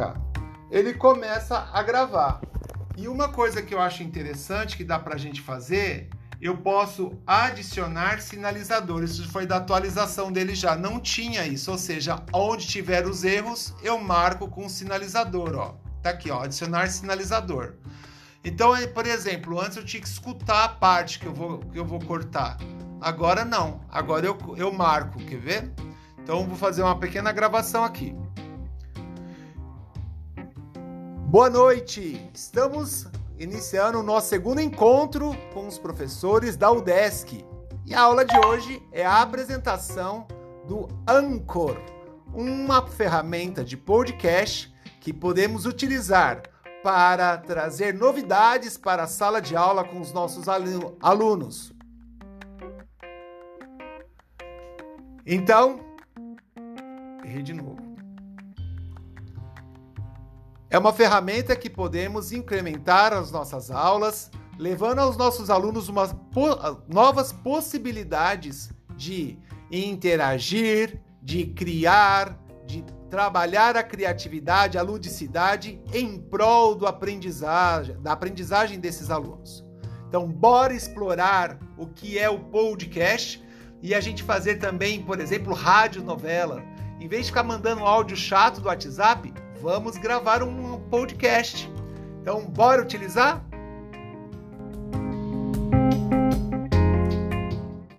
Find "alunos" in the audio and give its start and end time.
50.48-51.72, 65.50-65.88, 79.10-79.64